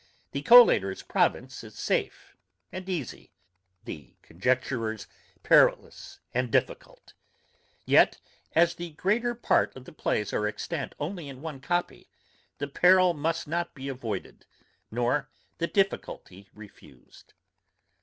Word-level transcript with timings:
The 0.31 0.41
collator's 0.41 1.03
province 1.03 1.63
is 1.63 1.75
safe 1.77 2.35
and 2.71 2.89
easy, 2.89 3.31
the 3.85 4.15
conjecturer's 4.23 5.05
perilous 5.43 6.19
and 6.33 6.49
difficult. 6.51 7.13
Yet 7.85 8.19
as 8.53 8.73
the 8.73 8.93
greater 8.93 9.35
part 9.35 9.75
of 9.75 9.85
the 9.85 9.91
plays 9.93 10.33
are 10.33 10.47
extant 10.47 10.95
only 10.99 11.29
in 11.29 11.43
one 11.43 11.59
copy, 11.59 12.09
the 12.57 12.67
peril 12.67 13.13
must 13.13 13.47
not 13.47 13.75
be 13.75 13.89
avoided, 13.89 14.47
nor 14.89 15.29
the 15.59 15.67
difficulty 15.67 16.49
refused. 16.51 17.35